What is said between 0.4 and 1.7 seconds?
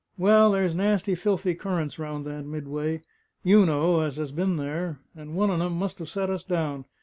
there's nasty, filthy